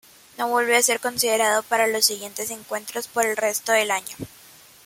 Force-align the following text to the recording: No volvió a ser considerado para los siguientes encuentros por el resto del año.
No 0.35 0.47
volvió 0.47 0.75
a 0.75 0.81
ser 0.81 0.99
considerado 0.99 1.61
para 1.61 1.85
los 1.85 2.07
siguientes 2.07 2.49
encuentros 2.49 3.07
por 3.07 3.23
el 3.27 3.37
resto 3.37 3.71
del 3.71 3.91
año. 3.91 4.17